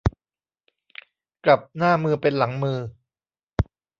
[1.45, 2.77] กลับหน้ามือเป็นหลังมือ